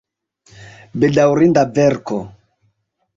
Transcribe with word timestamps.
Bedaŭrinda 1.03 1.65
verko! 1.75 2.17